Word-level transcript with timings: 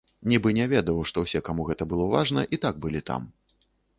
Нібы 0.31 0.53
не 0.59 0.65
ведаў, 0.71 1.01
што 1.09 1.25
ўсе, 1.25 1.41
каму 1.51 1.67
гэта 1.69 1.87
было 1.91 2.09
важна, 2.15 2.47
і 2.57 2.61
так 2.63 2.83
былі 2.87 3.01
там. 3.13 3.31